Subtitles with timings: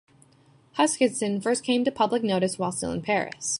[0.79, 3.49] Huskisson first came to public notice while still in Paris.